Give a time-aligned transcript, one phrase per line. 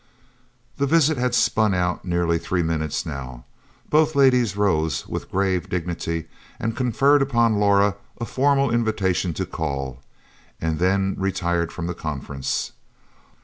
[0.77, 3.45] The visit had spun out nearly three minutes, now.
[3.91, 6.25] Both ladies rose with grave dignity,
[6.59, 10.01] conferred upon Laura a formal invitation to call,
[10.59, 12.71] and then retired from the conference.